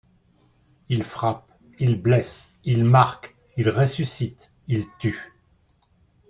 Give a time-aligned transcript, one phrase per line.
[0.89, 1.47] Il frappe,
[1.77, 5.31] il blesse, il marque, il ressuscite, il tue.